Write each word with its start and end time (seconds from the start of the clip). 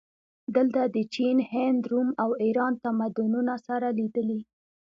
دلته 0.55 0.81
د 0.95 0.97
چین، 1.13 1.37
هند، 1.51 1.81
روم 1.91 2.09
او 2.23 2.29
ایران 2.43 2.73
تمدنونه 2.83 3.53
سره 3.67 3.87
لیدلي 3.99 4.41